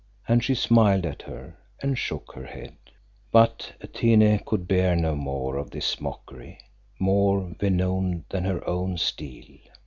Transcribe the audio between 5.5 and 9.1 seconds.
of this mockery, more venomed than her own